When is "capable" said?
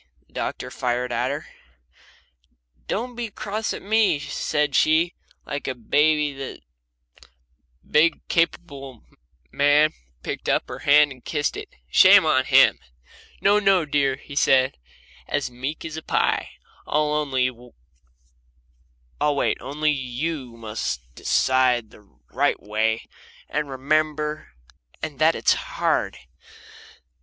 8.27-9.03